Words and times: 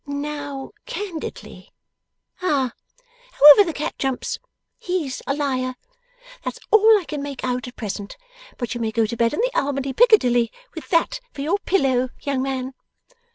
"Now, 0.07 0.71
candidly?" 0.87 1.71
Ah! 2.41 2.71
However 3.33 3.63
the 3.67 3.71
cat 3.71 3.99
jumps, 3.99 4.39
HE'S 4.79 5.21
a 5.27 5.35
liar. 5.35 5.75
That's 6.43 6.57
all 6.71 6.99
I 6.99 7.03
can 7.03 7.21
make 7.21 7.43
out 7.43 7.67
at 7.67 7.75
present; 7.75 8.17
but 8.57 8.73
you 8.73 8.81
may 8.81 8.91
go 8.91 9.05
to 9.05 9.15
bed 9.15 9.31
in 9.31 9.41
the 9.41 9.51
Albany, 9.53 9.93
Piccadilly, 9.93 10.51
with 10.73 10.89
THAT 10.89 11.19
for 11.33 11.41
your 11.41 11.59
pillow, 11.67 12.09
young 12.25 12.41
man! 12.41 12.73